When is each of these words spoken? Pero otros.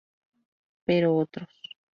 Pero 0.83 1.15
otros. 1.15 1.47